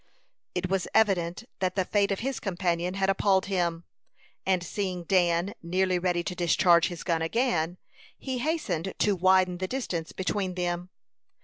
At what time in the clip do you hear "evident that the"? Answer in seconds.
0.95-1.85